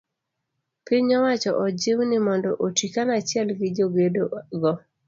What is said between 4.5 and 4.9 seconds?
go.